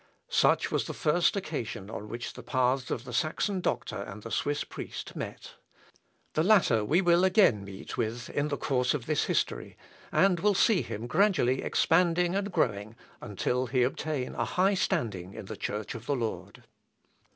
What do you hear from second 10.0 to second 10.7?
and will